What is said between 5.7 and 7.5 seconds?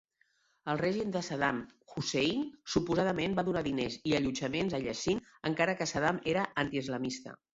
que Saddam era anti-islamista.